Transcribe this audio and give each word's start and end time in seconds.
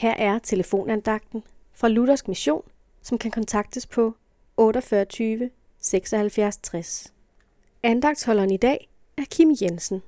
Her 0.00 0.14
er 0.18 0.38
telefonandagten 0.38 1.42
fra 1.74 1.88
Luthersk 1.88 2.28
Mission, 2.28 2.62
som 3.02 3.18
kan 3.18 3.30
kontaktes 3.30 3.86
på 3.86 4.16
48 4.56 5.50
76 5.80 6.56
60. 6.56 7.12
Andagtsholderen 7.82 8.50
i 8.50 8.56
dag 8.56 8.88
er 9.16 9.22
Kim 9.30 9.56
Jensen. 9.62 10.02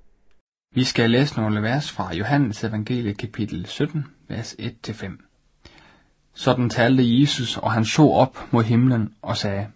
Vi 0.75 0.85
skal 0.85 1.11
læse 1.11 1.41
nogle 1.41 1.63
vers 1.63 1.91
fra 1.91 2.15
Johannes 2.15 2.65
evangeliet 2.65 3.19
kapitel 3.19 3.67
17, 3.67 4.05
vers 4.29 4.57
1-5. 4.61 6.33
Sådan 6.35 6.71
talte 6.71 7.21
Jesus, 7.21 7.56
og 7.56 7.72
han 7.72 7.85
så 7.85 8.03
op 8.03 8.38
mod 8.53 8.65
himlen 8.65 9.15
og 9.22 9.37
sagde, 9.37 9.67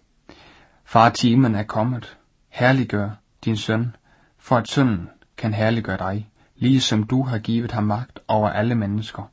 Far, 0.85 1.09
timen 1.09 1.55
er 1.55 1.63
kommet. 1.63 2.17
Herliggør 2.49 3.09
din 3.45 3.57
søn, 3.57 3.95
for 4.37 4.55
at 4.55 4.67
sønnen 4.67 5.09
kan 5.37 5.53
herliggøre 5.53 5.97
dig, 5.97 6.29
ligesom 6.55 7.03
du 7.03 7.23
har 7.23 7.39
givet 7.39 7.71
ham 7.71 7.83
magt 7.83 8.19
over 8.27 8.49
alle 8.49 8.75
mennesker, 8.75 9.31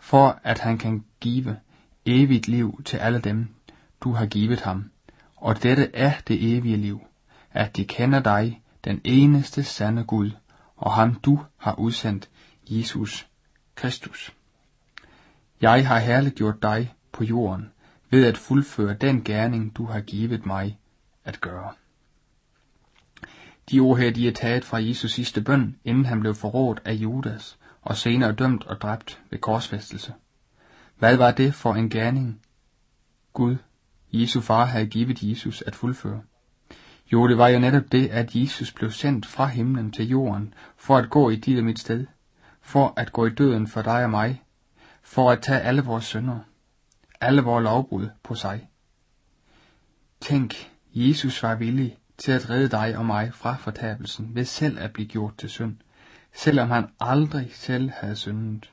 for 0.00 0.40
at 0.42 0.58
han 0.58 0.78
kan 0.78 1.04
give 1.20 1.56
evigt 2.06 2.48
liv 2.48 2.82
til 2.84 2.96
alle 2.96 3.18
dem, 3.18 3.48
du 4.00 4.12
har 4.12 4.26
givet 4.26 4.60
ham. 4.60 4.90
Og 5.36 5.62
dette 5.62 5.90
er 5.94 6.12
det 6.28 6.56
evige 6.56 6.76
liv, 6.76 7.00
at 7.52 7.76
de 7.76 7.84
kender 7.84 8.20
dig, 8.20 8.62
den 8.84 9.00
eneste 9.04 9.64
sande 9.64 10.04
Gud, 10.04 10.30
og 10.76 10.92
ham 10.92 11.14
du 11.14 11.44
har 11.56 11.74
udsendt, 11.74 12.30
Jesus 12.70 13.26
Kristus. 13.74 14.32
Jeg 15.60 15.88
har 15.88 15.98
herliggjort 15.98 16.62
dig 16.62 16.94
på 17.12 17.24
jorden, 17.24 17.70
ved 18.10 18.26
at 18.26 18.38
fuldføre 18.38 18.94
den 18.94 19.24
gerning, 19.24 19.76
du 19.76 19.84
har 19.84 20.00
givet 20.00 20.46
mig 20.46 20.78
at 21.24 21.40
gøre. 21.40 21.72
De 23.70 23.80
ord 23.80 23.98
her, 23.98 24.10
de 24.10 24.28
er 24.28 24.32
taget 24.32 24.64
fra 24.64 24.78
Jesus 24.78 25.12
sidste 25.12 25.40
bøn, 25.40 25.76
inden 25.84 26.04
han 26.04 26.20
blev 26.20 26.34
forrådt 26.34 26.82
af 26.84 26.92
Judas, 26.92 27.58
og 27.82 27.96
senere 27.96 28.32
dømt 28.32 28.66
og 28.66 28.80
dræbt 28.80 29.22
ved 29.30 29.38
korsfæstelse. 29.38 30.14
Hvad 30.98 31.16
var 31.16 31.30
det 31.30 31.54
for 31.54 31.74
en 31.74 31.90
gerning, 31.90 32.40
Gud, 33.32 33.56
Jesu 34.12 34.40
far, 34.40 34.64
havde 34.64 34.86
givet 34.86 35.22
Jesus 35.22 35.62
at 35.62 35.74
fuldføre? 35.74 36.22
Jo, 37.12 37.28
det 37.28 37.38
var 37.38 37.48
jo 37.48 37.58
netop 37.58 37.92
det, 37.92 38.08
at 38.08 38.34
Jesus 38.34 38.72
blev 38.72 38.90
sendt 38.90 39.26
fra 39.26 39.46
himlen 39.46 39.92
til 39.92 40.08
jorden, 40.08 40.54
for 40.76 40.96
at 40.96 41.10
gå 41.10 41.30
i 41.30 41.36
dit 41.36 41.58
og 41.58 41.64
mit 41.64 41.78
sted, 41.78 42.06
for 42.60 42.94
at 42.96 43.12
gå 43.12 43.26
i 43.26 43.30
døden 43.30 43.66
for 43.66 43.82
dig 43.82 44.04
og 44.04 44.10
mig, 44.10 44.42
for 45.02 45.30
at 45.30 45.42
tage 45.42 45.60
alle 45.60 45.82
vores 45.82 46.04
synder, 46.04 46.38
alle 47.20 47.42
vores 47.42 47.62
lovbrud 47.62 48.08
på 48.22 48.34
sig. 48.34 48.70
Tænk, 50.20 50.70
Jesus 50.94 51.42
var 51.42 51.54
villig 51.54 51.98
til 52.18 52.32
at 52.32 52.50
redde 52.50 52.68
dig 52.68 52.96
og 52.96 53.06
mig 53.06 53.34
fra 53.34 53.56
fortabelsen 53.56 54.34
ved 54.34 54.44
selv 54.44 54.78
at 54.78 54.92
blive 54.92 55.08
gjort 55.08 55.36
til 55.36 55.50
synd, 55.50 55.76
selvom 56.32 56.70
han 56.70 56.86
aldrig 57.00 57.50
selv 57.52 57.90
havde 57.90 58.16
syndet. 58.16 58.72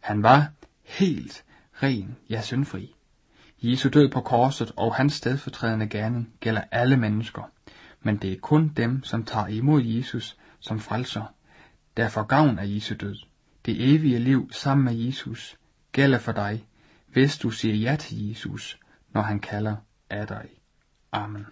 Han 0.00 0.22
var 0.22 0.52
helt 0.84 1.44
ren, 1.82 2.16
ja 2.30 2.42
syndfri. 2.42 2.94
Jesu 3.62 3.88
død 3.88 4.10
på 4.10 4.20
korset 4.20 4.72
og 4.76 4.94
hans 4.94 5.12
stedfortrædende 5.12 5.88
gerning 5.88 6.32
gælder 6.40 6.62
alle 6.70 6.96
mennesker, 6.96 7.50
men 8.00 8.16
det 8.16 8.32
er 8.32 8.40
kun 8.40 8.72
dem, 8.76 9.04
som 9.04 9.24
tager 9.24 9.46
imod 9.46 9.82
Jesus 9.82 10.36
som 10.60 10.80
frelser, 10.80 11.34
der 11.96 12.08
får 12.08 12.22
gavn 12.22 12.58
af 12.58 12.66
Jesu 12.66 12.94
død. 12.94 13.16
Det 13.66 13.94
evige 13.94 14.18
liv 14.18 14.48
sammen 14.52 14.84
med 14.84 14.94
Jesus 14.94 15.56
gælder 15.92 16.18
for 16.18 16.32
dig, 16.32 16.66
hvis 17.06 17.38
du 17.38 17.50
siger 17.50 17.74
ja 17.74 17.96
til 17.96 18.28
Jesus, 18.28 18.78
når 19.10 19.22
han 19.22 19.40
kalder 19.40 19.76
af 20.10 20.26
dig. 20.26 20.48
Amen. 21.12 21.46